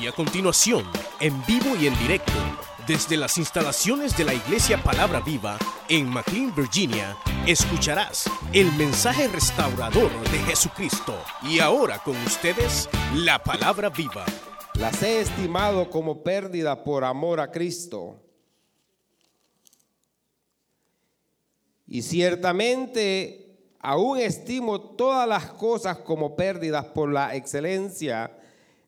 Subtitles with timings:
[0.00, 0.84] Y a continuación,
[1.20, 2.32] en vivo y en directo,
[2.86, 7.16] desde las instalaciones de la Iglesia Palabra Viva en McLean, Virginia,
[7.46, 11.14] escucharás el mensaje restaurador de Jesucristo.
[11.42, 14.26] Y ahora con ustedes, la Palabra Viva.
[14.74, 18.22] Las he estimado como pérdida por amor a Cristo.
[21.86, 23.46] Y ciertamente
[23.80, 28.36] aún estimo todas las cosas como pérdidas por la excelencia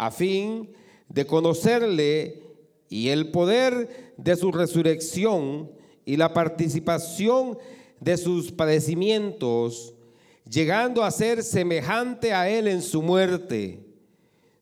[0.00, 0.72] a fin
[1.10, 2.42] de conocerle
[2.88, 5.70] y el poder de su resurrección
[6.06, 7.58] y la participación
[8.00, 9.92] de sus padecimientos,
[10.48, 13.84] llegando a ser semejante a él en su muerte.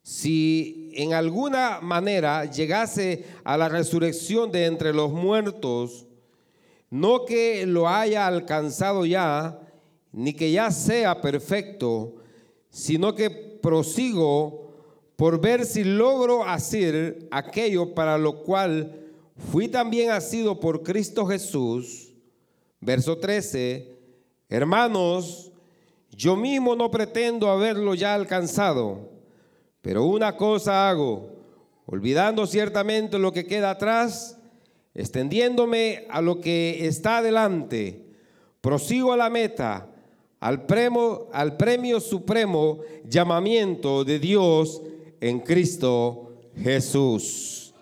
[0.03, 6.05] Si en alguna manera llegase a la resurrección de entre los muertos,
[6.89, 9.57] no que lo haya alcanzado ya,
[10.11, 12.15] ni que ya sea perfecto,
[12.69, 14.68] sino que prosigo
[15.19, 19.01] por ver si logro hacer aquello para lo cual
[19.51, 22.13] fui también asido por Cristo Jesús.
[22.79, 23.97] Verso 13,
[24.47, 25.51] hermanos,
[26.11, 29.09] yo mismo no pretendo haberlo ya alcanzado,
[29.81, 31.29] pero una cosa hago,
[31.85, 34.37] olvidando ciertamente lo que queda atrás,
[34.93, 38.05] extendiéndome a lo que está adelante,
[38.61, 39.85] prosigo a la meta,
[40.39, 44.81] al premio, al premio supremo llamamiento de Dios
[45.21, 47.73] en Cristo Jesús.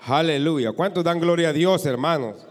[0.00, 0.72] Aleluya.
[0.72, 2.46] ¿Cuántos dan gloria a Dios, hermanos?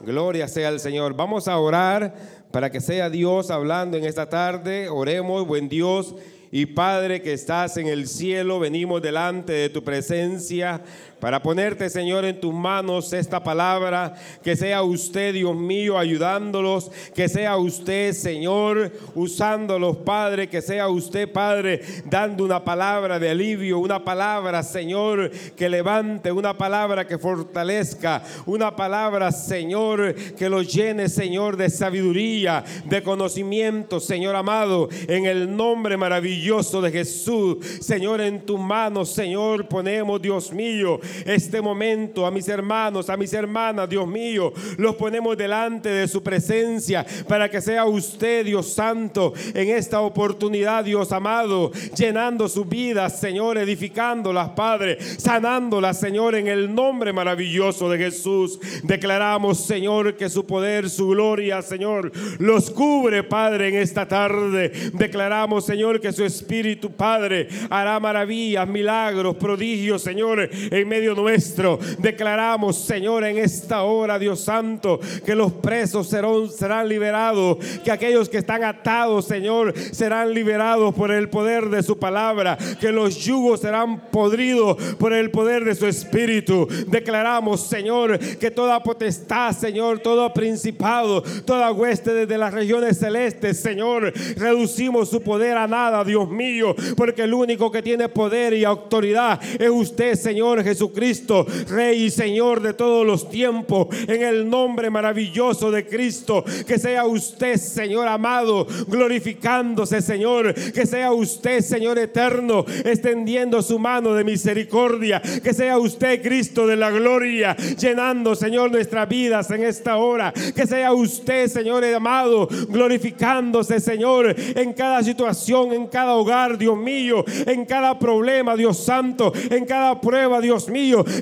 [0.00, 1.14] Gloria sea al Señor.
[1.14, 2.14] Vamos a orar
[2.50, 4.88] para que sea Dios hablando en esta tarde.
[4.88, 6.14] Oremos, buen Dios
[6.56, 10.80] y Padre que estás en el cielo, venimos delante de tu presencia
[11.24, 14.12] para ponerte, Señor, en tus manos esta palabra,
[14.42, 21.32] que sea usted, Dios mío, ayudándolos, que sea usted, Señor, usándolos, Padre, que sea usted,
[21.32, 28.22] Padre, dando una palabra de alivio, una palabra, Señor, que levante, una palabra que fortalezca,
[28.44, 35.56] una palabra, Señor, que los llene, Señor, de sabiduría, de conocimiento, Señor amado, en el
[35.56, 42.30] nombre maravilloso de Jesús, Señor, en tus manos, Señor, ponemos, Dios mío, este momento a
[42.30, 47.60] mis hermanos, a mis hermanas, Dios mío, los ponemos delante de su presencia para que
[47.60, 54.98] sea usted, Dios Santo, en esta oportunidad, Dios amado, llenando su vida, Señor, edificándolas, Padre,
[55.00, 58.58] sanándolas, Señor, en el nombre maravilloso de Jesús.
[58.82, 64.70] Declaramos, Señor, que su poder, su gloria, Señor, los cubre, Padre, en esta tarde.
[64.94, 71.78] Declaramos, Señor, que su Espíritu, Padre, hará maravillas, milagros, prodigios, Señor, en medio nuestro.
[71.98, 78.28] Declaramos, Señor, en esta hora, Dios Santo, que los presos serán, serán liberados, que aquellos
[78.28, 83.60] que están atados, Señor, serán liberados por el poder de su palabra, que los yugos
[83.60, 86.68] serán podridos por el poder de su espíritu.
[86.86, 94.12] Declaramos, Señor, que toda potestad, Señor, todo principado, toda hueste desde las regiones celestes, Señor,
[94.36, 99.40] reducimos su poder a nada, Dios mío, porque el único que tiene poder y autoridad
[99.58, 104.90] es usted, Señor Jesucristo Cristo, Rey y Señor de todos los tiempos, en el nombre
[104.90, 112.64] maravilloso de Cristo, que sea usted, Señor amado, glorificándose, Señor, que sea usted, Señor eterno,
[112.84, 119.08] extendiendo su mano de misericordia, que sea usted, Cristo de la gloria, llenando, Señor, nuestras
[119.08, 125.86] vidas en esta hora, que sea usted, Señor amado, glorificándose, Señor, en cada situación, en
[125.86, 130.73] cada hogar, Dios mío, en cada problema, Dios santo, en cada prueba, Dios mío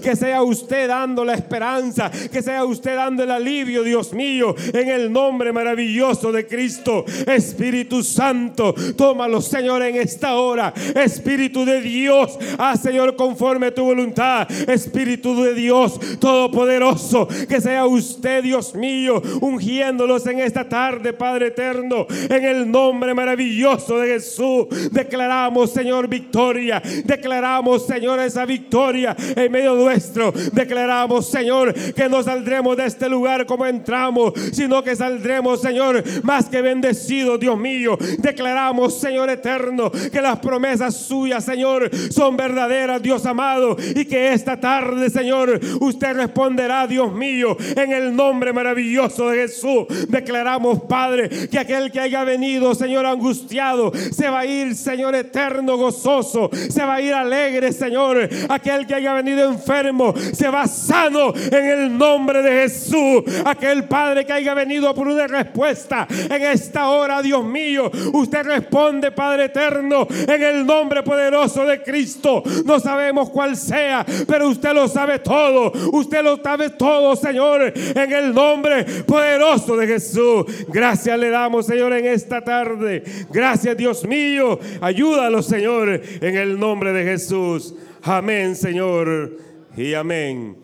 [0.02, 4.88] que sea usted dando la esperanza, que sea usted dando el alivio, Dios mío, en
[4.88, 7.04] el nombre maravilloso de Cristo.
[7.26, 10.72] Espíritu Santo, tómalo, Señor, en esta hora.
[10.94, 14.50] Espíritu de Dios, ah, Señor, conforme a tu voluntad.
[14.68, 22.06] Espíritu de Dios, todopoderoso, que sea usted, Dios mío, ungiéndolos en esta tarde, Padre eterno,
[22.08, 24.66] en el nombre maravilloso de Jesús.
[24.90, 26.82] Declaramos, Señor, victoria.
[27.04, 30.32] Declaramos, Señor, esa victoria en medio nuestro.
[30.52, 36.48] Declaramos, Señor, que no saldremos de este lugar como entramos, sino que saldremos, Señor, más
[36.48, 37.96] que bendecidos, Dios mío.
[38.18, 44.58] Declaramos, Señor eterno, que las promesas suyas, Señor, son verdaderas, Dios amado, y que esta
[44.58, 49.86] tarde, Señor, usted responderá, Dios mío, en el nombre maravilloso de Jesús.
[50.08, 55.76] Declaramos, Padre, que aquel que haya venido, Señor, angustiado, se va a ir, Señor eterno,
[55.76, 58.28] gozoso, se va a ir alegre, Señor.
[58.48, 63.22] Aquel que haya venido enfermo, se va sano en el nombre de Jesús.
[63.44, 69.12] Aquel Padre que haya venido por una respuesta en esta hora, Dios mío, usted responde,
[69.12, 72.42] Padre eterno, en el nombre poderoso de Cristo.
[72.64, 75.72] No sabemos cuál sea, pero usted lo sabe todo.
[75.92, 80.44] Usted lo sabe todo, Señor, en el nombre poderoso de Jesús.
[80.68, 83.02] Gracias le damos, Señor, en esta tarde.
[83.30, 84.58] Gracias, Dios mío.
[84.80, 87.74] Ayúdalo, Señor, en el nombre de Jesús.
[88.04, 89.38] Amén, Señor.
[89.76, 90.60] Y amén.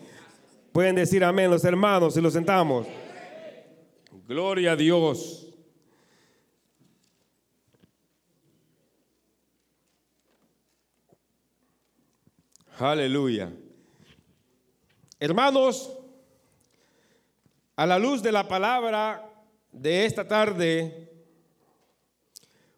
[0.73, 2.85] Pueden decir amén los hermanos si los sentamos.
[4.27, 5.47] Gloria a Dios.
[12.77, 13.53] Aleluya.
[15.21, 15.97] Hermanos,
[17.77, 19.31] a la luz de la palabra
[19.71, 21.13] de esta tarde,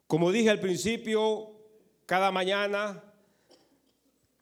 [0.07, 1.51] como dije al principio,
[2.05, 3.10] cada mañana,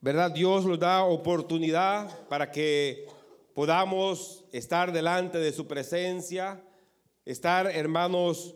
[0.00, 0.30] ¿verdad?
[0.30, 3.06] Dios nos da oportunidad para que
[3.54, 6.62] podamos estar delante de su presencia,
[7.24, 8.54] estar, hermanos,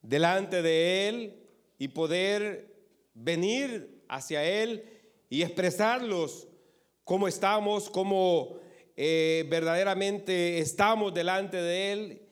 [0.00, 1.46] delante de Él
[1.78, 2.74] y poder
[3.12, 4.84] venir hacia Él
[5.28, 6.48] y expresarlos
[7.04, 8.56] cómo estamos, cómo
[8.96, 12.22] eh, verdaderamente estamos delante de Él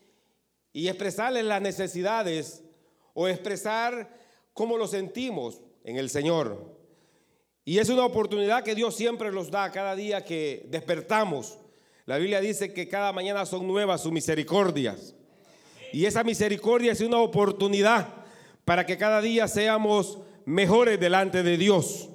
[0.73, 2.65] y expresarles las necesidades
[3.13, 4.17] o expresar
[4.55, 6.82] cómo lo sentimos en el Señor.
[7.65, 11.59] Y es una oportunidad que Dios siempre nos da cada día que despertamos.
[12.07, 15.15] La Biblia dice que cada mañana son nuevas sus misericordias.
[15.93, 18.09] Y esa misericordia es una oportunidad
[18.65, 22.09] para que cada día seamos mejores delante de Dios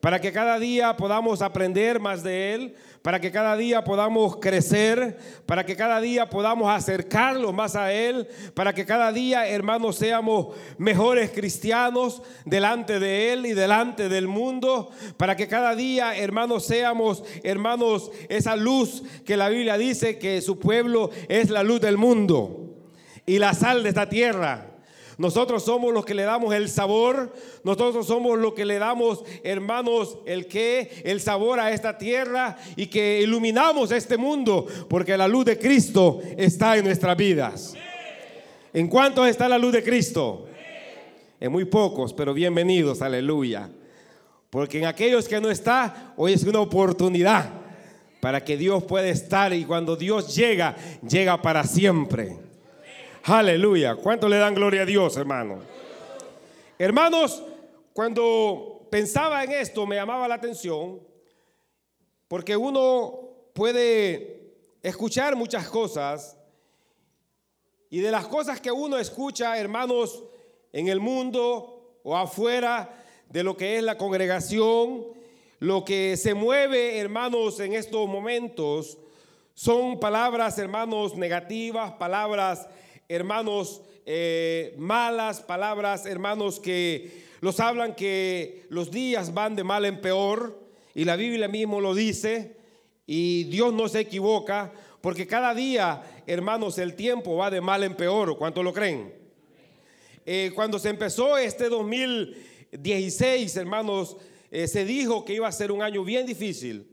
[0.00, 5.18] para que cada día podamos aprender más de Él, para que cada día podamos crecer,
[5.46, 10.54] para que cada día podamos acercarnos más a Él, para que cada día, hermanos, seamos
[10.76, 17.24] mejores cristianos delante de Él y delante del mundo, para que cada día, hermanos, seamos,
[17.42, 22.76] hermanos, esa luz que la Biblia dice que su pueblo es la luz del mundo
[23.24, 24.69] y la sal de esta tierra.
[25.20, 27.30] Nosotros somos los que le damos el sabor,
[27.62, 32.86] nosotros somos los que le damos, hermanos, el que, el sabor a esta tierra y
[32.86, 37.74] que iluminamos este mundo, porque la luz de Cristo está en nuestras vidas.
[38.72, 40.48] ¿En cuántos está la luz de Cristo?
[41.38, 43.68] En muy pocos, pero bienvenidos, aleluya.
[44.48, 47.50] Porque en aquellos que no está, hoy es una oportunidad
[48.22, 50.76] para que Dios pueda estar y cuando Dios llega,
[51.06, 52.38] llega para siempre.
[53.24, 53.96] Aleluya.
[53.96, 55.60] ¿Cuánto le dan gloria a Dios, hermano?
[56.78, 57.42] Hermanos,
[57.92, 61.00] cuando pensaba en esto me llamaba la atención
[62.28, 63.20] porque uno
[63.52, 66.38] puede escuchar muchas cosas
[67.90, 70.24] y de las cosas que uno escucha, hermanos,
[70.72, 75.04] en el mundo o afuera de lo que es la congregación,
[75.58, 78.96] lo que se mueve, hermanos, en estos momentos
[79.52, 82.66] son palabras, hermanos, negativas, palabras
[83.10, 90.00] hermanos, eh, malas palabras, hermanos, que los hablan que los días van de mal en
[90.00, 90.64] peor,
[90.94, 92.56] y la Biblia mismo lo dice,
[93.06, 97.96] y Dios no se equivoca, porque cada día, hermanos, el tiempo va de mal en
[97.96, 99.12] peor, ¿cuánto lo creen?
[100.24, 104.18] Eh, cuando se empezó este 2016, hermanos,
[104.52, 106.86] eh, se dijo que iba a ser un año bien difícil.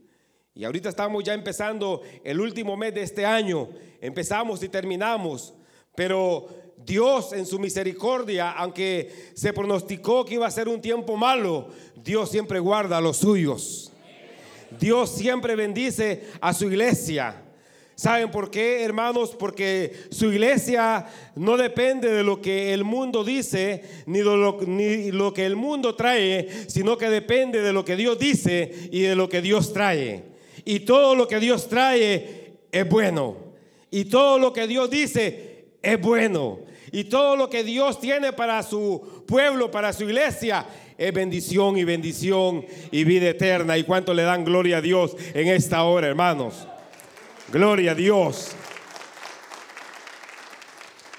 [0.52, 3.68] Y ahorita estamos ya empezando el último mes de este año.
[4.00, 5.54] Empezamos y terminamos.
[5.98, 11.70] Pero Dios en su misericordia, aunque se pronosticó que iba a ser un tiempo malo,
[11.96, 13.90] Dios siempre guarda a los suyos.
[14.78, 17.42] Dios siempre bendice a su iglesia.
[17.96, 19.34] ¿Saben por qué, hermanos?
[19.36, 25.10] Porque su iglesia no depende de lo que el mundo dice, ni de lo, ni
[25.10, 29.16] lo que el mundo trae, sino que depende de lo que Dios dice y de
[29.16, 30.26] lo que Dios trae.
[30.64, 33.48] Y todo lo que Dios trae es bueno.
[33.90, 35.47] Y todo lo que Dios dice
[35.82, 36.60] es bueno.
[36.90, 40.66] Y todo lo que Dios tiene para su pueblo, para su iglesia,
[40.96, 43.76] es bendición y bendición y vida eterna.
[43.76, 46.66] ¿Y cuánto le dan gloria a Dios en esta hora, hermanos?
[47.52, 48.52] Gloria a Dios.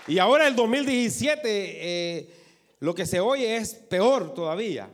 [0.07, 2.29] Y ahora el 2017, eh,
[2.79, 4.89] lo que se oye es peor todavía,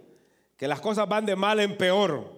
[0.58, 2.34] que las cosas van de mal en peor,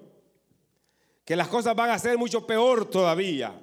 [1.25, 3.59] que las cosas van a ser mucho peor todavía.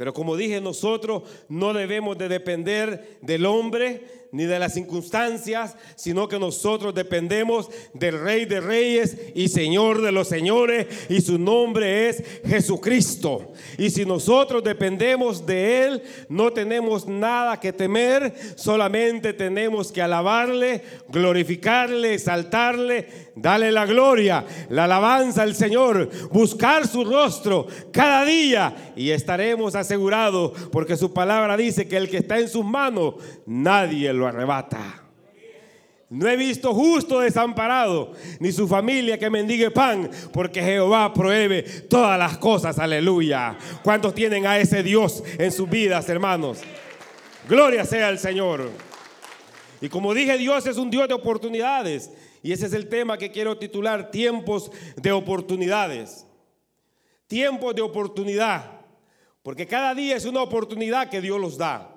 [0.00, 6.28] Pero como dije, nosotros no debemos de depender del hombre, ni de las circunstancias, sino
[6.28, 12.08] que nosotros dependemos del Rey de Reyes y Señor de los Señores, y su nombre
[12.08, 13.52] es Jesucristo.
[13.78, 20.82] Y si nosotros dependemos de Él, no tenemos nada que temer, solamente tenemos que alabarle,
[21.08, 29.10] glorificarle, exaltarle, darle la gloria, la alabanza al Señor, buscar su rostro cada día y
[29.10, 33.14] estaremos asegurados, porque su palabra dice que el que está en sus manos,
[33.46, 35.02] nadie lo lo arrebata.
[36.10, 42.18] No he visto justo desamparado, ni su familia que mendigue pan, porque Jehová prohíbe todas
[42.18, 43.56] las cosas, aleluya.
[43.84, 46.58] ¿Cuántos tienen a ese Dios en sus vidas, hermanos?
[47.48, 48.70] Gloria sea al Señor.
[49.80, 52.10] Y como dije, Dios es un Dios de oportunidades.
[52.42, 56.26] Y ese es el tema que quiero titular, tiempos de oportunidades.
[57.28, 58.80] Tiempos de oportunidad.
[59.44, 61.89] Porque cada día es una oportunidad que Dios los da.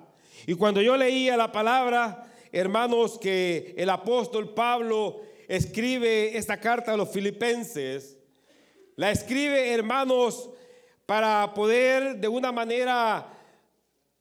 [0.46, 6.96] Y cuando yo leía la palabra, hermanos, que el apóstol Pablo escribe esta carta a
[6.96, 8.18] los filipenses,
[8.96, 10.50] la escribe, hermanos,
[11.06, 13.28] para poder de una manera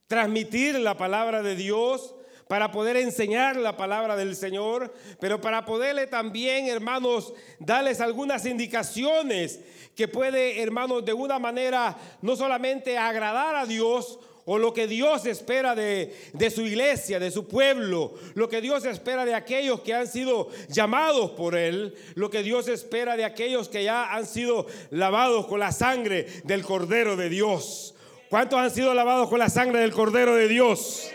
[0.07, 2.15] transmitir la palabra de Dios,
[2.47, 9.59] para poder enseñar la palabra del Señor, pero para poderle también, hermanos, darles algunas indicaciones
[9.95, 15.25] que puede, hermanos, de una manera no solamente agradar a Dios, o lo que Dios
[15.25, 16.13] espera de,
[16.53, 21.31] su iglesia, de su pueblo, lo que Dios espera de aquellos que han sido llamados
[21.31, 25.71] por Él, lo que Dios espera de aquellos que ya han sido lavados con la
[25.71, 27.95] sangre del Cordero de Dios.
[28.29, 31.09] ¿Cuántos han sido lavados con la sangre del Cordero de Dios?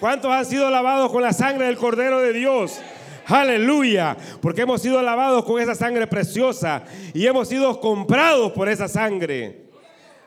[0.00, 2.80] ¿Cuántos han sido lavados con la sangre del Cordero de Dios?
[3.26, 6.82] Aleluya, porque hemos sido lavados con esa sangre preciosa
[7.14, 9.71] y hemos sido comprados por esa sangre.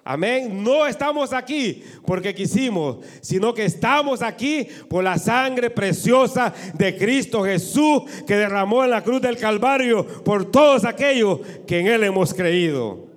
[0.07, 0.63] Amén.
[0.63, 7.43] No estamos aquí porque quisimos, sino que estamos aquí por la sangre preciosa de Cristo
[7.43, 12.35] Jesús que derramó en la cruz del Calvario por todos aquellos que en Él hemos
[12.35, 13.07] creído.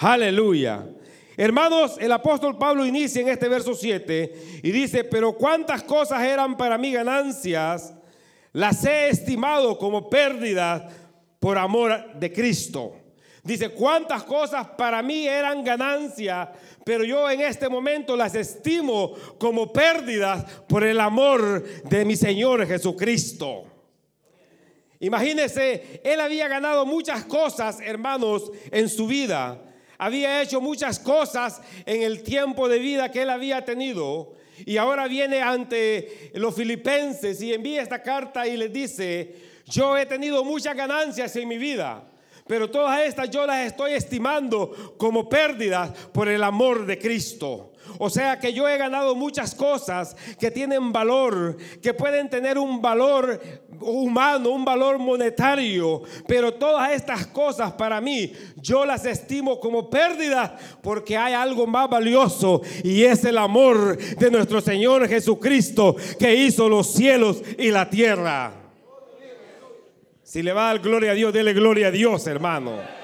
[0.00, 0.86] Aleluya.
[1.36, 6.56] Hermanos, el apóstol Pablo inicia en este verso 7 y dice, pero cuántas cosas eran
[6.56, 7.94] para mí ganancias,
[8.52, 10.82] las he estimado como pérdidas
[11.38, 12.96] por amor de Cristo.
[13.48, 16.52] Dice, cuántas cosas para mí eran ganancia,
[16.84, 22.66] pero yo en este momento las estimo como pérdidas por el amor de mi Señor
[22.66, 23.64] Jesucristo.
[25.00, 29.58] Imagínese, él había ganado muchas cosas, hermanos, en su vida.
[29.96, 34.34] Había hecho muchas cosas en el tiempo de vida que él había tenido.
[34.66, 40.04] Y ahora viene ante los filipenses y envía esta carta y les dice, yo he
[40.04, 42.04] tenido muchas ganancias en mi vida
[42.48, 47.72] pero todas estas yo las estoy estimando como pérdidas por el amor de Cristo.
[47.98, 52.82] O sea que yo he ganado muchas cosas que tienen valor, que pueden tener un
[52.82, 53.40] valor
[53.80, 60.52] humano, un valor monetario, pero todas estas cosas para mí yo las estimo como pérdidas
[60.82, 66.68] porque hay algo más valioso y es el amor de nuestro Señor Jesucristo que hizo
[66.68, 68.67] los cielos y la tierra.
[70.28, 72.97] Si le va a dar gloria a Dios, dele gloria a Dios, hermano.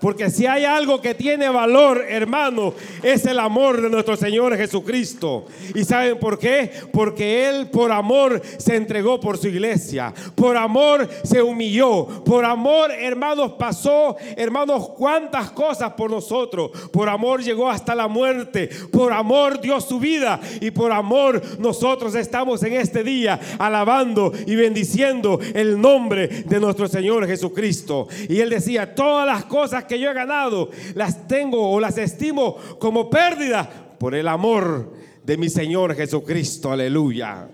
[0.00, 5.46] Porque si hay algo que tiene valor, hermano, es el amor de nuestro Señor Jesucristo.
[5.74, 6.70] ¿Y saben por qué?
[6.92, 10.12] Porque Él por amor se entregó por su iglesia.
[10.34, 12.06] Por amor se humilló.
[12.24, 16.70] Por amor, hermanos, pasó, hermanos, cuántas cosas por nosotros.
[16.92, 18.68] Por amor llegó hasta la muerte.
[18.90, 20.40] Por amor dio su vida.
[20.60, 26.88] Y por amor nosotros estamos en este día alabando y bendiciendo el nombre de nuestro
[26.88, 28.08] Señor Jesucristo.
[28.28, 31.98] Y Él decía, todas las cosas que que yo he ganado, las tengo o las
[31.98, 34.92] estimo como pérdida por el amor
[35.24, 36.70] de mi Señor Jesucristo.
[36.70, 37.48] Aleluya.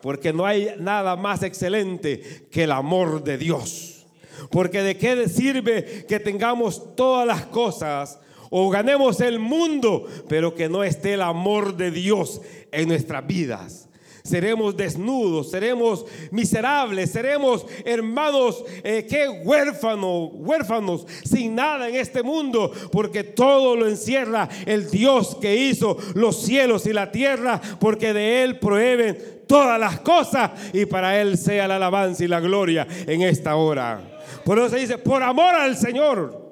[0.00, 4.06] Porque no hay nada más excelente que el amor de Dios.
[4.50, 8.20] Porque de qué sirve que tengamos todas las cosas
[8.50, 13.87] o ganemos el mundo, pero que no esté el amor de Dios en nuestras vidas
[14.28, 22.70] seremos desnudos, seremos miserables, seremos hermanos eh, que huérfanos, huérfanos, sin nada en este mundo,
[22.92, 28.44] porque todo lo encierra el Dios que hizo los cielos y la tierra, porque de
[28.44, 33.22] Él prohíben todas las cosas y para Él sea la alabanza y la gloria en
[33.22, 34.00] esta hora.
[34.44, 36.46] Por eso se dice, por amor al Señor.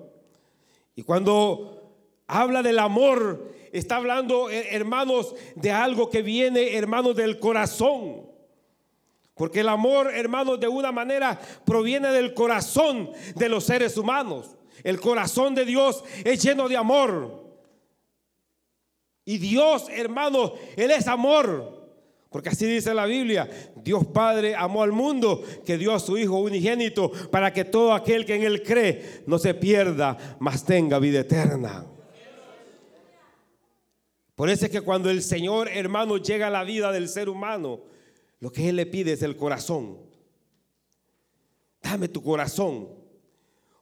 [0.95, 1.92] Y cuando
[2.26, 8.26] habla del amor, Está hablando, eh, hermanos, de algo que viene, hermanos, del corazón.
[9.35, 14.56] Porque el amor, hermanos, de una manera proviene del corazón de los seres humanos.
[14.82, 17.44] El corazón de Dios es lleno de amor.
[19.26, 21.76] Y Dios, hermano, Él es amor.
[22.30, 26.38] Porque así dice la Biblia, Dios Padre amó al mundo que dio a su Hijo
[26.38, 31.20] unigénito para que todo aquel que en Él cree no se pierda, mas tenga vida
[31.20, 31.87] eterna.
[34.36, 37.80] Por eso es que cuando el Señor, hermano, llega a la vida del ser humano,
[38.38, 39.98] lo que Él le pide es el corazón.
[41.82, 42.88] Dame tu corazón.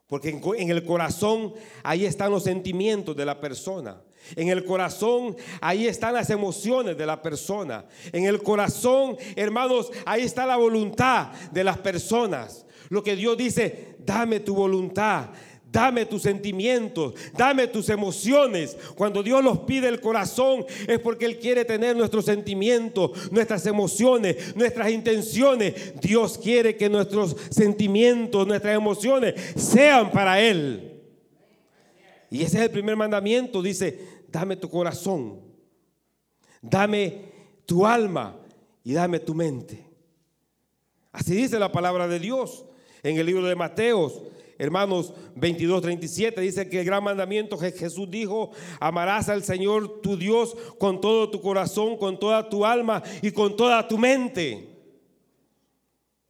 [0.07, 4.01] Porque en, el corazón ahí están los sentimientos de la persona.
[4.37, 7.85] En el corazón, ahí están las emociones de la persona.
[8.13, 12.65] En el corazón, hermanos, ahí está la voluntad de las personas.
[12.91, 15.31] Lo que Dios dice, dame tu voluntad,
[15.75, 18.77] Dame tus sentimientos, dame tus emociones.
[18.95, 24.55] Cuando Dios los pide el corazón es porque Él quiere tener nuestros sentimientos, nuestras emociones,
[24.55, 26.01] nuestras intenciones.
[26.01, 31.03] Dios quiere que nuestros sentimientos, nuestras emociones sean para Él.
[32.31, 33.61] Y ese es el primer mandamiento.
[33.61, 35.41] Dice, dame tu corazón,
[36.63, 37.33] dame
[37.67, 38.37] tu alma
[38.85, 39.85] y dame tu mente.
[41.11, 42.65] Así dice la palabra de Dios
[43.03, 44.23] en el libro de Mateos
[44.59, 50.17] hermanos 22, 37, dice que el gran mandamiento que Jesús dijo, amarás al Señor tu
[50.17, 54.71] Dios con todo tu corazón, con toda tu alma y con toda tu mente.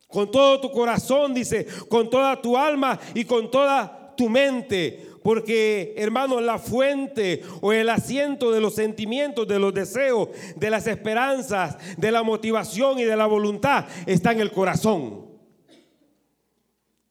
[0.08, 5.10] Con todo tu corazón, dice, con toda tu alma y con toda tu mente.
[5.24, 10.86] Porque, hermanos, la fuente o el asiento de los sentimientos, de los deseos, de las
[10.86, 15.23] esperanzas, de la motivación y de la voluntad está en el corazón.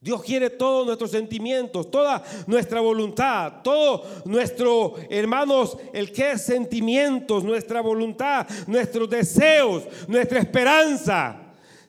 [0.03, 7.79] Dios quiere todos nuestros sentimientos, toda nuestra voluntad, todo nuestro, hermanos, el que sentimientos, nuestra
[7.79, 11.39] voluntad, nuestros deseos, nuestra esperanza.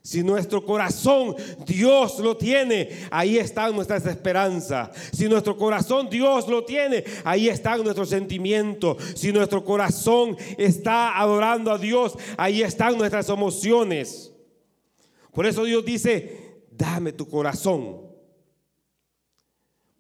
[0.01, 1.35] Si nuestro corazón
[1.67, 4.91] Dios lo tiene, ahí están nuestras esperanzas.
[5.13, 8.97] Si nuestro corazón Dios lo tiene, ahí están nuestros sentimientos.
[9.17, 14.33] Si nuestro corazón está adorando a Dios, ahí están nuestras emociones.
[15.33, 18.04] Por eso Dios dice, dame tu corazón.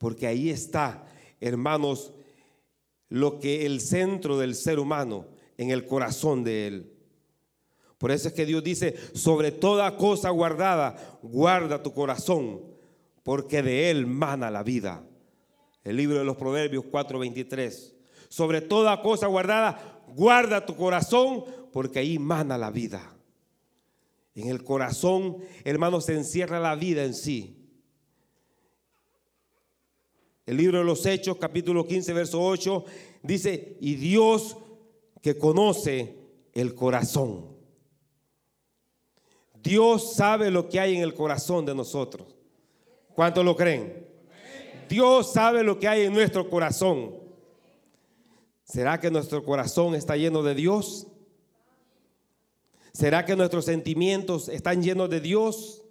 [0.04, 1.06] Porque ahí está,
[1.40, 2.12] hermanos,
[3.08, 6.92] lo que el centro del ser humano, en el corazón de él.
[7.96, 12.60] Por eso es que Dios dice, sobre toda cosa guardada, guarda tu corazón,
[13.22, 15.02] porque de él mana la vida.
[15.84, 17.94] El libro de los Proverbios 4:23.
[18.28, 23.16] Sobre toda cosa guardada, guarda tu corazón, porque ahí mana la vida.
[24.34, 27.63] En el corazón, hermanos, se encierra la vida en sí.
[30.46, 32.84] El libro de los Hechos, capítulo 15, verso 8,
[33.22, 34.56] dice, y Dios
[35.22, 36.16] que conoce
[36.52, 37.54] el corazón.
[39.62, 42.26] Dios sabe lo que hay en el corazón de nosotros.
[43.14, 44.06] ¿Cuántos lo creen?
[44.88, 47.14] Dios sabe lo que hay en nuestro corazón.
[48.64, 51.06] ¿Será que nuestro corazón está lleno de Dios?
[52.92, 55.82] ¿Será que nuestros sentimientos están llenos de Dios?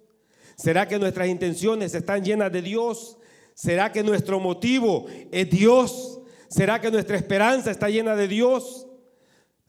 [0.56, 3.18] ¿Será que nuestras intenciones están llenas de Dios?
[3.54, 6.20] ¿Será que nuestro motivo es Dios?
[6.48, 8.83] ¿Será que nuestra esperanza está llena de Dios?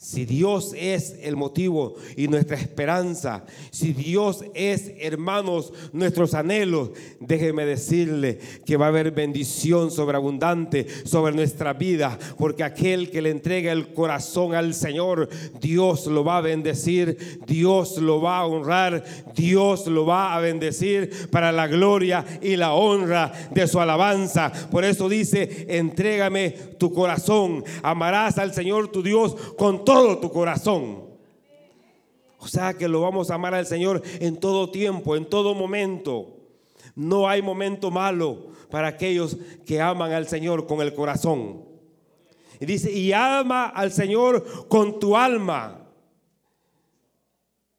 [0.06, 7.66] Si Dios es el motivo y nuestra esperanza, si Dios es, hermanos, nuestros anhelos, déjeme
[7.66, 8.38] decirle
[8.68, 13.96] que va a haber bendición sobreabundante sobre nuestra vida, porque aquel que le entrega el
[13.96, 15.28] corazón al Señor,
[15.60, 19.04] Dios lo va a bendecir, Dios lo va a honrar,
[19.36, 24.52] Dios lo va a bendecir para la gloria y la honra de su alabanza.
[24.70, 31.06] Por eso dice, entrégame tu corazón, amarás al Señor tu Dios con todo tu corazón.
[32.38, 36.36] O sea que lo vamos a amar al Señor en todo tiempo, en todo momento.
[36.96, 41.64] No hay momento malo para aquellos que aman al Señor con el corazón.
[42.60, 45.88] Y dice, y ama al Señor con tu alma.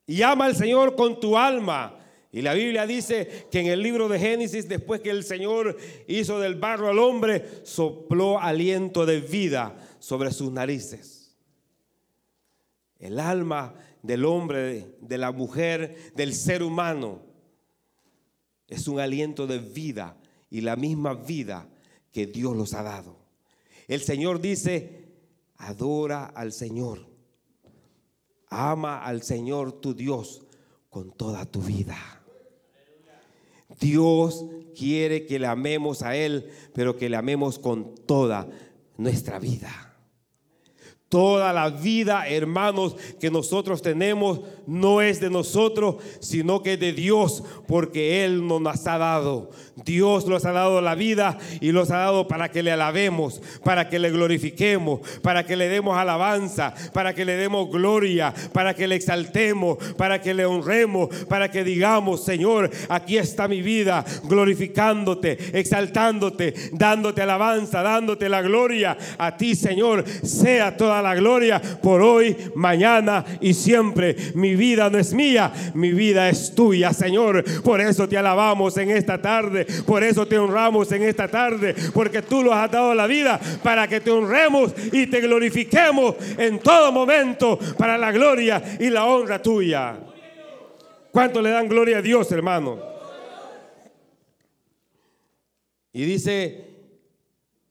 [0.07, 1.99] Y ama al Señor con tu alma.
[2.33, 5.77] Y la Biblia dice que en el libro de Génesis, después que el Señor
[6.07, 11.26] hizo del barro al hombre, sopló aliento de vida sobre sus narices.
[12.99, 17.21] El alma del hombre, de la mujer, del ser humano,
[18.69, 20.17] es un aliento de vida
[20.51, 21.69] y la misma vida
[22.13, 23.17] que Dios los ha dado.
[23.89, 25.07] El Señor dice,
[25.57, 27.07] adora al Señor,
[28.49, 30.43] ama al Señor tu Dios
[30.91, 31.97] con toda tu vida.
[33.79, 38.49] Dios quiere que le amemos a Él, pero que le amemos con toda
[38.97, 39.86] nuestra vida.
[41.09, 46.93] Toda la vida, hermanos, que nosotros tenemos no es de nosotros, sino que es de
[46.93, 49.51] Dios, porque Él nos ha dado.
[49.85, 53.89] Dios nos ha dado la vida y nos ha dado para que le alabemos, para
[53.89, 58.89] que le glorifiquemos, para que le demos alabanza, para que le demos gloria, para que
[58.89, 65.59] le exaltemos, para que le honremos, para que digamos, Señor, aquí está mi vida, glorificándote,
[65.59, 70.05] exaltándote, dándote alabanza, dándote la gloria a ti, Señor.
[70.25, 74.17] Sea toda la gloria por hoy, mañana y siempre.
[74.35, 77.45] Mi vida no es mía, mi vida es tuya, Señor.
[77.63, 82.23] Por eso te alabamos en esta tarde, por eso te honramos en esta tarde, porque
[82.23, 86.93] tú nos has dado la vida para que te honremos y te glorifiquemos en todo
[86.93, 89.99] momento para la gloria y la honra tuya.
[91.13, 92.79] ¿Cuánto le dan gloria a Dios, hermano?
[95.93, 96.67] Y dice,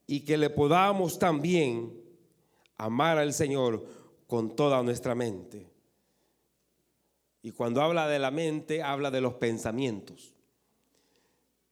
[0.07, 1.93] y que le podamos también
[2.77, 3.85] amar al Señor
[4.27, 5.67] con toda nuestra mente.
[7.41, 10.33] Y cuando habla de la mente, habla de los pensamientos.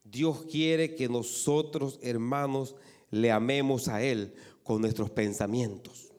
[0.03, 2.75] Dios quiere que nosotros, hermanos,
[3.09, 6.11] le amemos a Él con nuestros pensamientos.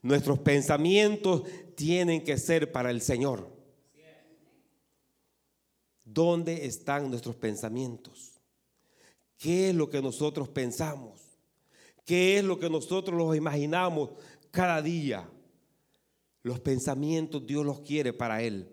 [0.00, 1.42] Nuestros pensamientos
[1.74, 3.52] tienen que ser para el Señor.
[6.04, 8.40] ¿Dónde están nuestros pensamientos?
[9.38, 11.21] ¿Qué es lo que nosotros pensamos?
[12.04, 14.10] ¿Qué es lo que nosotros nos imaginamos
[14.50, 15.28] cada día?
[16.42, 18.68] Los pensamientos Dios los quiere para Él.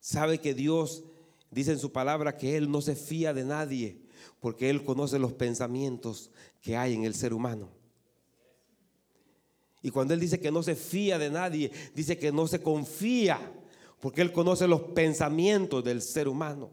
[0.00, 1.04] Sabe que Dios
[1.50, 4.00] dice en su palabra que Él no se fía de nadie
[4.40, 7.70] porque Él conoce los pensamientos que hay en el ser humano.
[9.82, 13.40] Y cuando Él dice que no se fía de nadie, dice que no se confía
[14.00, 16.70] porque Él conoce los pensamientos del ser humano.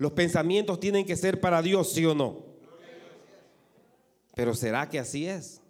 [0.00, 2.42] Los pensamientos tienen que ser para Dios, sí o no.
[4.34, 5.60] Pero ¿será que así es?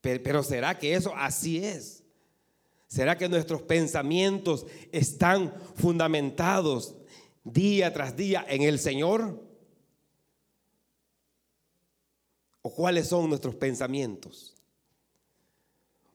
[0.00, 2.02] Pero, ¿será que eso así es?
[2.88, 6.96] ¿Será que nuestros pensamientos están fundamentados
[7.44, 9.40] día tras día en el Señor?
[12.60, 14.56] ¿O cuáles son nuestros pensamientos?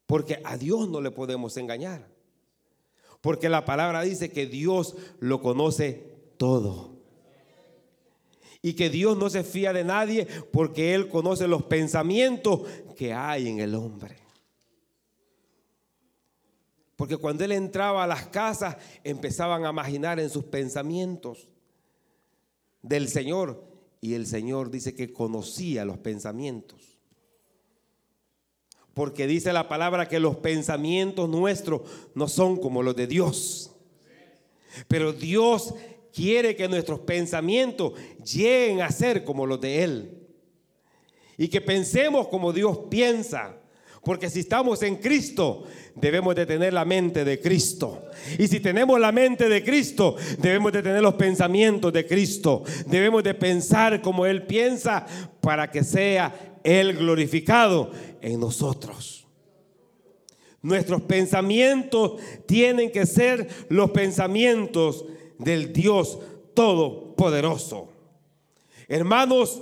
[0.08, 2.13] Porque a Dios no le podemos engañar.
[3.24, 6.04] Porque la palabra dice que Dios lo conoce
[6.36, 6.98] todo.
[8.62, 12.64] Y que Dios no se fía de nadie porque Él conoce los pensamientos
[12.98, 14.18] que hay en el hombre.
[16.98, 21.48] Porque cuando Él entraba a las casas empezaban a imaginar en sus pensamientos
[22.82, 23.64] del Señor.
[24.02, 26.93] Y el Señor dice que conocía los pensamientos.
[28.94, 31.82] Porque dice la palabra que los pensamientos nuestros
[32.14, 33.76] no son como los de Dios.
[34.88, 35.74] Pero Dios
[36.14, 40.18] quiere que nuestros pensamientos lleguen a ser como los de Él.
[41.38, 43.58] Y que pensemos como Dios piensa.
[44.04, 45.64] Porque si estamos en Cristo,
[45.96, 48.04] debemos de tener la mente de Cristo.
[48.38, 52.64] Y si tenemos la mente de Cristo, debemos de tener los pensamientos de Cristo.
[52.86, 55.06] Debemos de pensar como Él piensa
[55.40, 59.28] para que sea el glorificado en nosotros.
[60.62, 65.06] Nuestros pensamientos tienen que ser los pensamientos
[65.38, 66.20] del Dios
[66.54, 67.90] Todopoderoso.
[68.88, 69.62] Hermanos,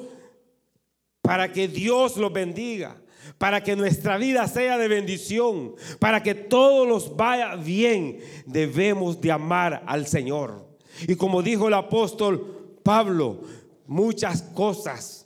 [1.22, 3.02] para que Dios los bendiga,
[3.38, 9.32] para que nuestra vida sea de bendición, para que todos los vaya bien, debemos de
[9.32, 10.68] amar al Señor.
[11.08, 13.42] Y como dijo el apóstol Pablo,
[13.88, 15.21] muchas cosas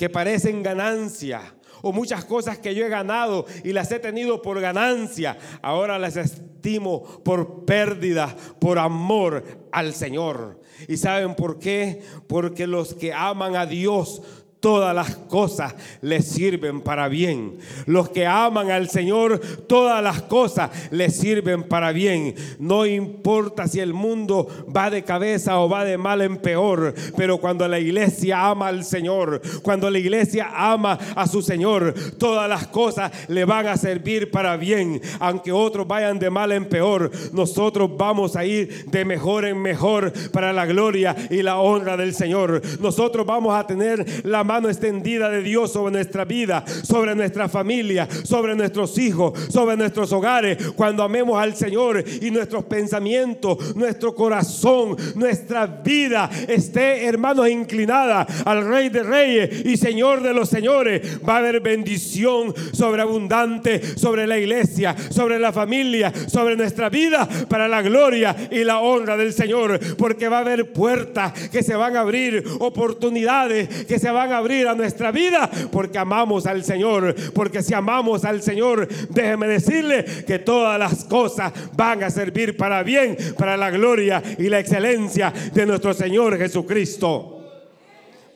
[0.00, 4.58] que parecen ganancia o muchas cosas que yo he ganado y las he tenido por
[4.58, 10.58] ganancia, ahora las estimo por pérdida, por amor al Señor.
[10.88, 12.02] ¿Y saben por qué?
[12.28, 14.22] Porque los que aman a Dios,
[14.60, 17.58] todas las cosas les sirven para bien.
[17.86, 22.34] Los que aman al Señor, todas las cosas les sirven para bien.
[22.58, 27.38] No importa si el mundo va de cabeza o va de mal en peor, pero
[27.38, 32.66] cuando la iglesia ama al Señor, cuando la iglesia ama a su Señor, todas las
[32.66, 35.00] cosas le van a servir para bien.
[35.18, 40.12] Aunque otros vayan de mal en peor, nosotros vamos a ir de mejor en mejor
[40.32, 42.60] para la gloria y la honra del Señor.
[42.80, 48.08] Nosotros vamos a tener la mano extendida de Dios sobre nuestra vida, sobre nuestra familia,
[48.24, 50.72] sobre nuestros hijos, sobre nuestros hogares.
[50.74, 58.66] Cuando amemos al Señor y nuestros pensamientos, nuestro corazón, nuestra vida esté, hermanos, inclinada al
[58.66, 64.36] Rey de Reyes y Señor de los Señores, va a haber bendición sobreabundante sobre la
[64.36, 69.78] iglesia, sobre la familia, sobre nuestra vida para la gloria y la honra del Señor,
[69.96, 74.39] porque va a haber puertas que se van a abrir, oportunidades que se van a
[74.40, 80.04] abrir a nuestra vida, porque amamos al Señor, porque si amamos al Señor, déjeme decirle
[80.26, 85.32] que todas las cosas van a servir para bien, para la gloria y la excelencia
[85.52, 87.36] de nuestro Señor Jesucristo.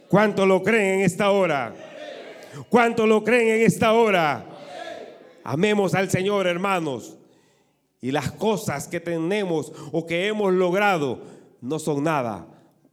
[0.09, 1.75] ¿Cuánto lo creen en esta hora?
[2.69, 4.47] ¿Cuánto lo creen en esta hora?
[5.43, 7.17] Amemos al Señor, hermanos.
[8.01, 11.23] Y las cosas que tenemos o que hemos logrado
[11.61, 12.47] no son nada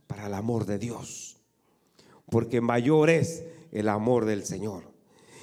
[0.08, 1.41] para el amor de Dios.
[2.32, 4.84] Porque mayor es el amor del Señor.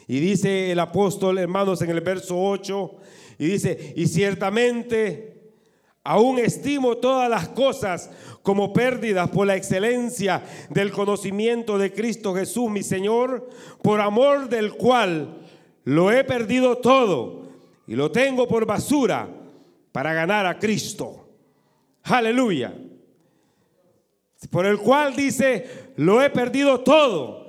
[0.06, 2.96] Y dice el apóstol, hermanos, en el verso 8,
[3.38, 5.34] y dice, y ciertamente
[6.02, 8.10] aún estimo todas las cosas
[8.42, 13.50] como pérdidas por la excelencia del conocimiento de Cristo Jesús, mi Señor,
[13.82, 15.42] por amor del cual
[15.84, 17.50] lo he perdido todo
[17.86, 19.28] y lo tengo por basura
[19.92, 21.28] para ganar a Cristo.
[22.04, 22.74] Aleluya.
[24.50, 27.48] Por el cual dice, lo he perdido todo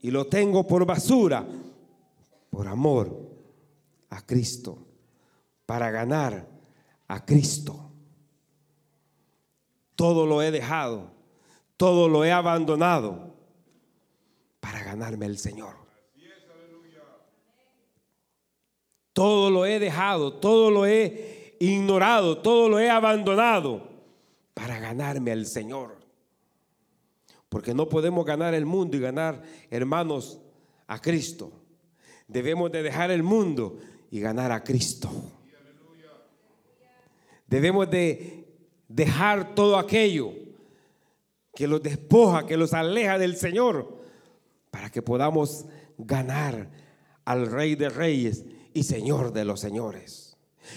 [0.00, 1.46] y lo tengo por basura
[2.48, 3.28] por amor
[4.08, 4.78] a Cristo,
[5.66, 6.48] para ganar
[7.08, 7.92] a Cristo.
[9.96, 11.10] Todo lo he dejado,
[11.76, 13.34] todo lo he abandonado
[14.60, 15.76] para ganarme el Señor.
[19.12, 23.90] Todo lo he dejado, todo lo he ignorado, todo lo he abandonado
[24.54, 25.99] para ganarme al Señor.
[27.50, 30.40] Porque no podemos ganar el mundo y ganar, hermanos,
[30.86, 31.52] a Cristo.
[32.26, 33.76] Debemos de dejar el mundo
[34.10, 35.10] y ganar a Cristo.
[37.46, 38.46] Debemos de
[38.88, 40.32] dejar todo aquello
[41.52, 43.98] que los despoja, que los aleja del Señor,
[44.70, 45.66] para que podamos
[45.98, 46.70] ganar
[47.24, 50.36] al Rey de Reyes y Señor de los Señores.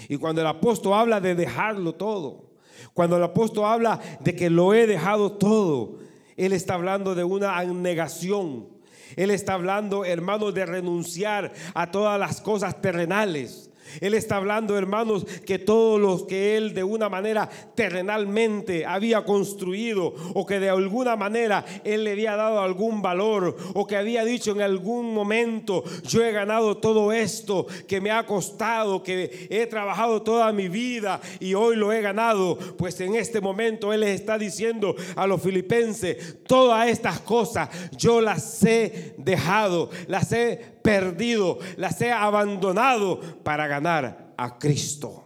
[0.09, 2.49] Y cuando el apóstol habla de dejarlo todo,
[2.95, 5.99] cuando el apóstol habla de que lo he dejado todo,
[6.37, 8.67] él está hablando de una negación.
[9.15, 13.69] Él está hablando, hermanos, de renunciar a todas las cosas terrenales.
[14.01, 20.13] Él está hablando, hermanos, que todos los que él de una manera terrenalmente había construido
[20.33, 24.51] o que de alguna manera él le había dado algún valor o que había dicho
[24.51, 30.21] en algún momento, yo he ganado todo esto que me ha costado, que he trabajado
[30.21, 34.37] toda mi vida y hoy lo he ganado, pues en este momento él les está
[34.37, 41.99] diciendo a los filipenses, todas estas cosas yo las he dejado, las he perdido, las
[42.01, 45.23] he abandonado para ganar a Cristo.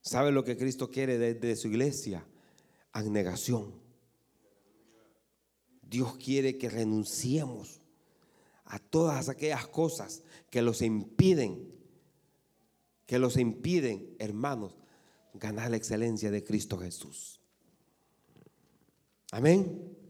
[0.00, 2.24] ¿Sabe lo que Cristo quiere desde su iglesia?
[2.92, 3.74] Abnegación.
[5.82, 7.80] Dios quiere que renunciemos
[8.64, 11.72] a todas aquellas cosas que los impiden,
[13.04, 14.76] que los impiden, hermanos,
[15.34, 17.40] ganar la excelencia de Cristo Jesús.
[19.32, 20.05] Amén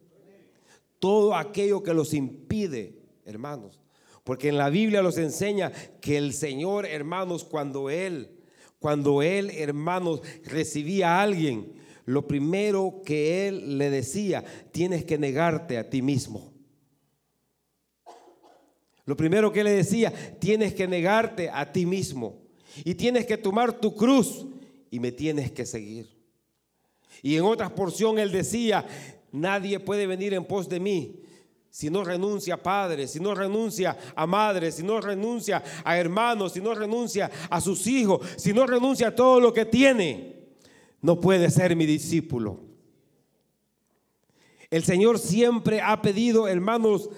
[1.07, 3.81] todo aquello que los impide, hermanos.
[4.25, 8.40] Porque en la Biblia los enseña que el Señor, hermanos, cuando Él,
[8.81, 11.75] cuando Él, hermanos, recibía a alguien,
[12.07, 16.53] lo primero que Él le decía, tienes que negarte a ti mismo.
[19.05, 22.42] Lo primero que le decía, tienes que negarte a ti mismo.
[22.85, 24.45] Y tienes que tomar tu cruz
[24.90, 26.16] y me tienes que seguir.
[27.23, 28.85] Y en otra porción él decía,
[29.33, 31.23] Nadie puede venir en pos de mí
[31.77, 36.55] si no renuncia a padre, si no renuncia a madre, si no renuncia a hermanos,
[36.55, 40.37] si no renuncia a sus hijos, si no renuncia a todo lo que tiene.
[41.03, 42.61] No puede ser mi discípulo.
[44.71, 47.11] El Señor siempre ha pedido, hermanos,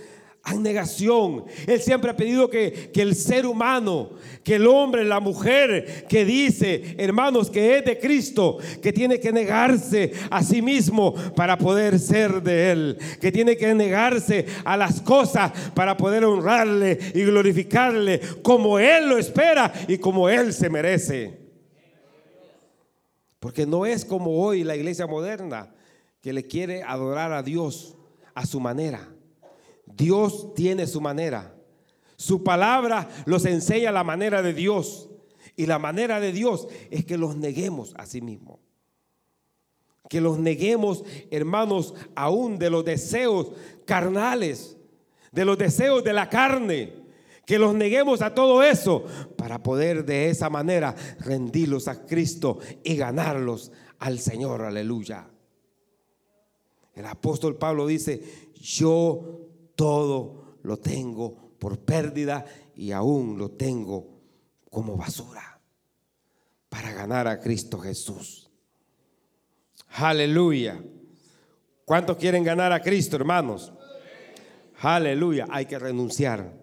[0.57, 1.45] negación.
[1.67, 4.11] Él siempre ha pedido que, que, el ser humano,
[4.43, 9.33] que el hombre, la mujer que dice, hermanos, que es de Cristo, que tiene que
[9.33, 15.01] negarse a sí mismo para poder ser de Él, que tiene que negarse a las
[15.01, 21.39] cosas para poder honrarle y glorificarle como Él lo espera y como Él se merece.
[23.39, 25.73] Porque no es como hoy la iglesia moderna
[26.21, 27.97] que le quiere adorar a Dios
[28.35, 29.09] a su manera.
[29.99, 31.55] Dios tiene su manera.
[32.17, 35.11] Su palabra los enseña la manera de Dios.
[35.57, 38.61] Y la manera de Dios es que los neguemos a sí mismos.
[40.09, 43.51] que los neguemos, hermanos, aún de los deseos
[43.85, 44.79] carnales,
[45.33, 46.95] de los deseos de la carne,
[47.45, 49.05] que los neguemos a todo eso
[49.37, 55.29] para poder de esa manera rendirlos a Cristo y ganarlos al Señor, aleluya.
[56.95, 59.48] El apóstol Pablo dice, yo
[59.79, 64.25] todo lo tengo por pérdida y aún lo tengo
[64.69, 65.61] como basura
[66.69, 68.51] para ganar a Cristo Jesús.
[69.91, 70.83] Aleluya.
[71.85, 73.73] ¿Cuántos quieren ganar a Cristo, hermanos?
[74.81, 75.47] Aleluya.
[75.49, 76.61] Hay que renunciar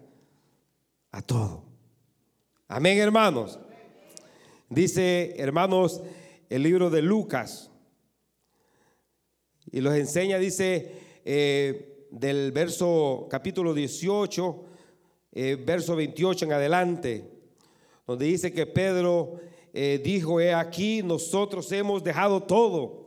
[1.11, 1.63] a todo.
[2.67, 3.57] Amén, hermanos.
[4.69, 6.03] Dice, hermanos,
[6.49, 7.71] el libro de Lucas.
[9.71, 14.65] Y los enseña, dice, eh, del verso capítulo 18,
[15.33, 17.31] eh, verso 28 en adelante,
[18.07, 19.39] donde dice que Pedro
[19.73, 23.05] eh, dijo, he aquí, nosotros hemos dejado todo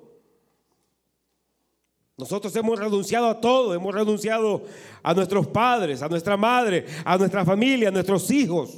[2.18, 4.64] nosotros hemos renunciado a todo, hemos renunciado
[5.05, 8.77] a nuestros padres, a nuestra madre, a nuestra familia, a nuestros hijos.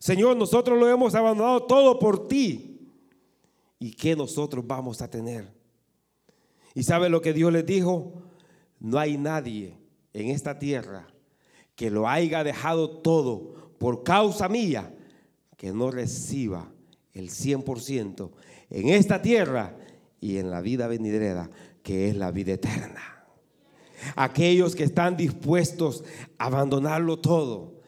[0.00, 2.90] Señor, nosotros lo hemos abandonado todo por ti.
[3.78, 5.48] ¿Y qué nosotros vamos a tener?
[6.74, 8.14] ¿Y sabe lo que Dios les dijo?
[8.80, 9.76] No hay nadie
[10.12, 11.06] en esta tierra
[11.76, 14.92] que lo haya dejado todo por causa mía
[15.56, 16.72] que no reciba
[17.12, 18.30] el 100%
[18.70, 19.76] en esta tierra
[20.20, 21.50] y en la vida venidera
[21.82, 23.24] que es la vida eterna.
[24.16, 26.04] Aquellos que están dispuestos
[26.38, 27.79] a abandonarlo todo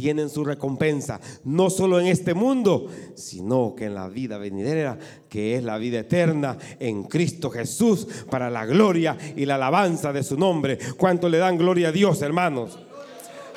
[0.00, 5.56] tienen su recompensa, no solo en este mundo, sino que en la vida venidera, que
[5.56, 10.38] es la vida eterna en Cristo Jesús, para la gloria y la alabanza de su
[10.38, 10.78] nombre.
[10.96, 12.78] ¿Cuánto le dan gloria a Dios, hermanos?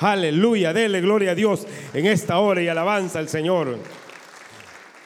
[0.00, 3.78] Aleluya, dele gloria a Dios en esta hora y alabanza al Señor.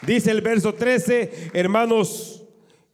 [0.04, 2.42] Dice el verso 13, hermanos,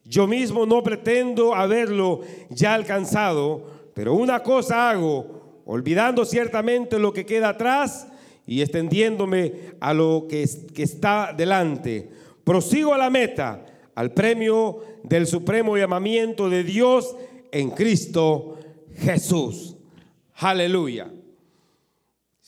[0.04, 7.24] yo mismo no pretendo haberlo ya alcanzado, pero una cosa hago, olvidando ciertamente lo que
[7.24, 8.08] queda atrás
[8.46, 12.10] y extendiéndome a lo que, está delante.
[12.44, 17.16] Prosigo a la meta, al premio del supremo llamamiento de Dios
[17.50, 18.58] en Cristo
[18.96, 19.76] Jesús.
[20.34, 21.10] Aleluya.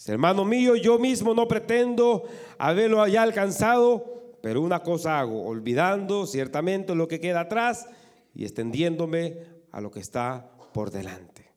[0.06, 2.24] Hermano mío, yo mismo no pretendo
[2.58, 7.86] haberlo ya alcanzado, pero una cosa hago, olvidando ciertamente lo que queda atrás
[8.32, 9.38] y extendiéndome
[9.72, 11.50] a lo que está por delante.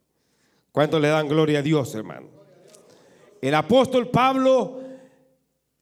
[0.72, 2.39] ¿Cuánto le dan gloria a Dios, hermano?
[3.42, 4.82] El apóstol Pablo,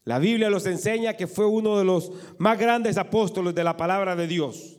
[0.04, 4.15] la Biblia los enseña que fue uno de los más grandes apóstoles de la palabra
[4.15, 4.78] de Dios.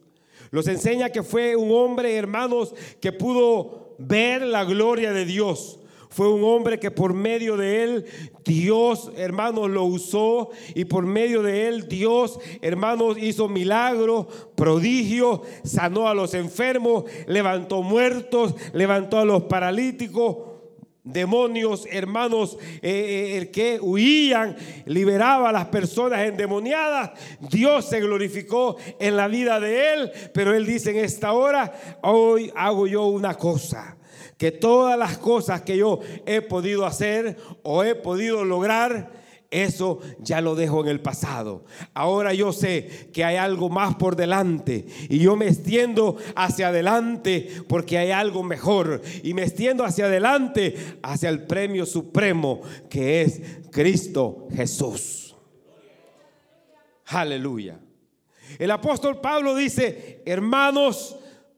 [0.51, 5.81] Los enseña que fue un hombre, hermanos, que pudo ver la gloria de Dios.
[6.09, 8.07] Fue un hombre que por medio de él
[8.45, 16.09] Dios, hermanos, lo usó y por medio de él Dios, hermanos, hizo milagros, prodigios, sanó
[16.09, 20.48] a los enfermos, levantó muertos, levantó a los paralíticos
[21.13, 27.11] demonios, hermanos, eh, eh, el que huían, liberaba a las personas endemoniadas.
[27.41, 32.53] Dios se glorificó en la vida de él, pero él dice en esta hora, hoy
[32.55, 33.97] hago yo una cosa
[34.37, 39.11] que todas las cosas que yo he podido hacer o he podido lograr,
[39.51, 41.65] eso ya lo dejo en el pasado.
[41.95, 47.49] Ahora yo sé que hay algo más por delante y yo me extiendo hacia adelante
[47.67, 53.41] porque hay algo mejor y me extiendo hacia adelante hacia el premio supremo que es
[53.71, 55.35] Cristo Jesús.
[57.07, 57.81] Aleluya.
[58.59, 61.17] El apóstol Pablo dice, hermanos,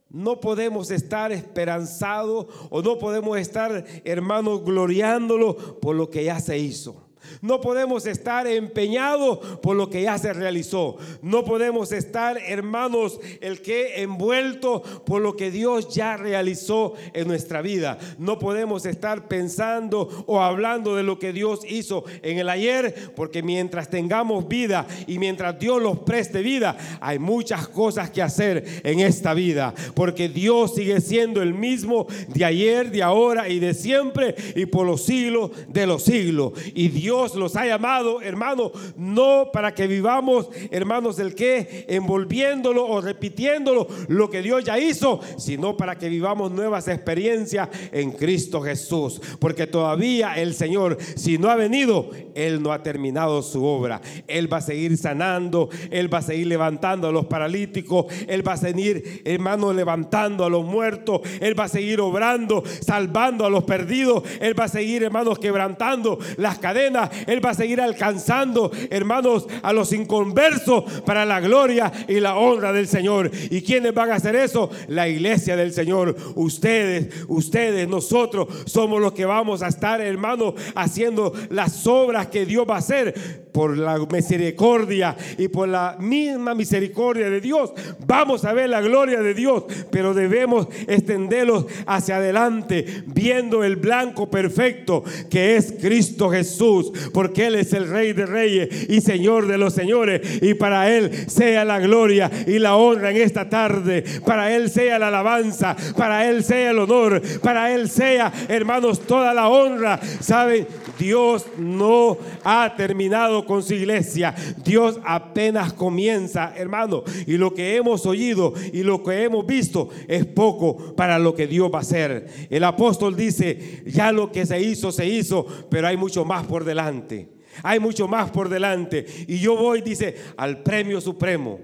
[0.08, 6.58] no podemos estar esperanzados o no podemos estar, hermanos, gloriándolo por lo que ya se
[6.58, 7.09] hizo.
[7.42, 10.96] No podemos estar empeñados por lo que ya se realizó.
[11.22, 17.62] No podemos estar, hermanos, el que envuelto por lo que Dios ya realizó en nuestra
[17.62, 17.98] vida.
[18.18, 23.42] No podemos estar pensando o hablando de lo que Dios hizo en el ayer, porque
[23.42, 29.00] mientras tengamos vida y mientras Dios los preste vida, hay muchas cosas que hacer en
[29.00, 34.34] esta vida, porque Dios sigue siendo el mismo de ayer, de ahora y de siempre
[34.54, 36.52] y por los siglos de los siglos.
[36.74, 42.86] Y Dios Dios los ha llamado, hermano, no para que vivamos, hermanos, del que envolviéndolo
[42.86, 48.62] o repitiéndolo lo que Dios ya hizo, sino para que vivamos nuevas experiencias en Cristo
[48.62, 49.20] Jesús.
[49.40, 54.00] Porque todavía el Señor, si no ha venido, Él no ha terminado su obra.
[54.28, 58.52] Él va a seguir sanando, Él va a seguir levantando a los paralíticos, Él va
[58.52, 63.64] a seguir, hermano, levantando a los muertos, Él va a seguir obrando, salvando a los
[63.64, 69.46] perdidos, Él va a seguir, hermanos, quebrantando las cadenas Él va a seguir alcanzando, hermanos,
[69.62, 73.30] a los inconversos para la gloria y la honra del Señor.
[73.50, 74.70] ¿Y quiénes van a hacer eso?
[74.88, 76.16] La iglesia del Señor.
[76.34, 82.66] Ustedes, ustedes, nosotros somos los que vamos a estar, hermanos, haciendo las obras que Dios
[82.68, 87.72] va a hacer por la misericordia y por la misma misericordia de Dios.
[88.06, 94.30] Vamos a ver la gloria de Dios, pero debemos extenderlos hacia adelante, viendo el blanco
[94.30, 99.58] perfecto que es Cristo Jesús, porque Él es el Rey de Reyes y Señor de
[99.58, 104.54] los Señores, y para Él sea la gloria y la honra en esta tarde, para
[104.54, 109.48] Él sea la alabanza, para Él sea el honor, para Él sea, hermanos, toda la
[109.48, 110.00] honra.
[110.20, 110.66] ¿Saben?
[111.00, 114.34] Dios no ha terminado con su iglesia.
[114.62, 117.04] Dios apenas comienza, hermano.
[117.26, 121.46] Y lo que hemos oído y lo que hemos visto es poco para lo que
[121.46, 122.26] Dios va a hacer.
[122.50, 126.64] El apóstol dice, ya lo que se hizo, se hizo, pero hay mucho más por
[126.64, 127.30] delante.
[127.62, 129.06] Hay mucho más por delante.
[129.26, 131.60] Y yo voy, dice, al premio supremo,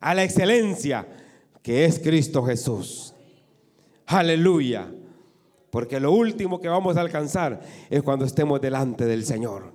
[0.00, 1.06] a la excelencia
[1.62, 3.12] que es Cristo Jesús.
[4.06, 4.88] Aleluya.
[5.70, 7.60] Porque lo último que vamos a alcanzar
[7.90, 9.72] es cuando estemos delante del Señor.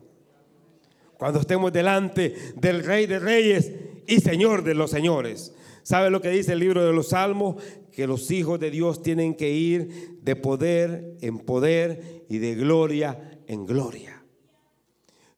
[1.18, 3.72] Cuando estemos delante del Rey de Reyes
[4.08, 5.54] y Señor de los Señores.
[5.84, 7.62] ¿Sabe lo que dice el libro de los Salmos?
[7.92, 13.40] Que los hijos de Dios tienen que ir de poder en poder y de gloria
[13.48, 14.24] en gloria.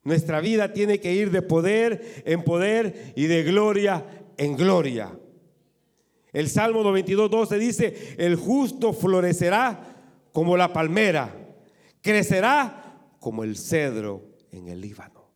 [0.04, 4.06] Nuestra vida tiene que ir de poder en poder y de gloria
[4.38, 5.18] en gloria.
[6.34, 9.93] El Salmo 92, 12 dice, el justo florecerá
[10.34, 11.34] como la palmera,
[12.02, 15.32] crecerá como el cedro en el Líbano.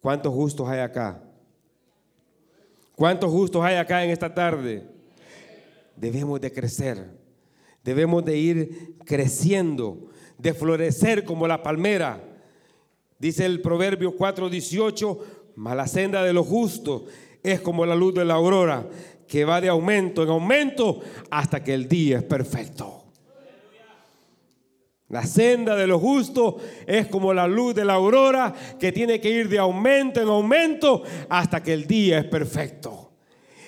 [0.00, 1.22] ¿Cuántos justos hay acá?
[2.94, 4.86] ¿Cuántos justos hay acá en esta tarde?
[5.96, 7.16] Debemos de crecer,
[7.82, 12.22] debemos de ir creciendo, de florecer como la palmera.
[13.18, 15.18] Dice el Proverbio 4:18,
[15.54, 17.04] mas la senda de los justos
[17.42, 18.88] es como la luz de la aurora,
[19.28, 21.00] que va de aumento en aumento
[21.30, 22.97] hasta que el día es perfecto.
[25.08, 26.56] La senda de los justos
[26.86, 31.02] es como la luz de la aurora que tiene que ir de aumento en aumento
[31.30, 33.12] hasta que el día es perfecto.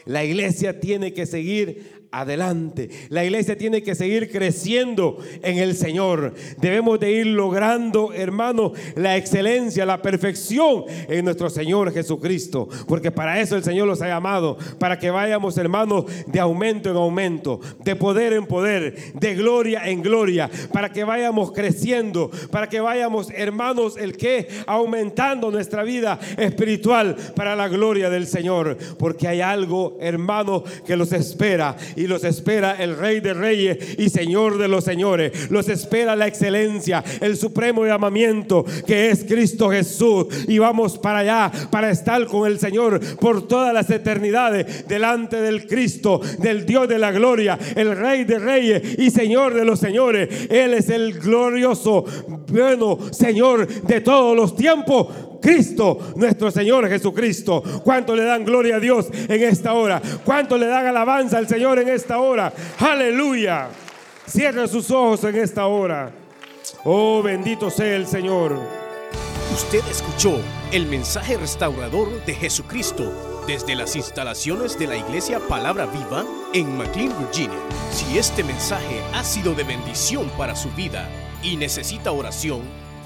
[0.05, 2.91] La iglesia tiene que seguir adelante.
[3.09, 6.35] La iglesia tiene que seguir creciendo en el Señor.
[6.59, 12.69] Debemos de ir logrando, hermano, la excelencia, la perfección en nuestro Señor Jesucristo.
[12.89, 14.57] Porque para eso el Señor los ha llamado.
[14.79, 20.03] Para que vayamos, hermanos, de aumento en aumento, de poder en poder, de gloria en
[20.03, 20.51] gloria.
[20.73, 22.31] Para que vayamos creciendo.
[22.51, 28.77] Para que vayamos, hermanos, el que aumentando nuestra vida espiritual para la gloria del Señor.
[28.99, 34.09] Porque hay algo, hermano, que los espera y los espera el Rey de Reyes y
[34.09, 35.51] Señor de los Señores.
[35.51, 40.27] Los espera la excelencia, el supremo llamamiento que es Cristo Jesús.
[40.49, 45.67] Y vamos para allá, para estar con el Señor por todas las eternidades, delante del
[45.67, 50.49] Cristo, del Dios de la gloria, el Rey de Reyes y Señor de los Señores.
[50.51, 52.05] Él es el glorioso,
[52.49, 55.09] bueno Señor de todos los tiempos
[55.41, 57.63] Cristo, nuestro Señor Jesucristo.
[57.85, 60.01] ¿Cuánto le dan gloria a Dios en esta hora?
[60.25, 62.53] ¿Cuánto le dan alabanza al Señor en esta hora?
[62.79, 63.69] Aleluya.
[64.27, 66.13] Cierra sus ojos en esta hora.
[66.85, 68.57] Oh, bendito sea el Señor.
[69.53, 70.39] Usted escuchó
[70.71, 73.13] el mensaje restaurador de Jesucristo
[73.47, 76.25] desde las instalaciones de la iglesia Palabra Viva
[76.55, 77.59] en McLean, Virginia.
[77.91, 81.09] Si este mensaje ha sido de bendición para su vida
[81.43, 82.61] y necesita oración,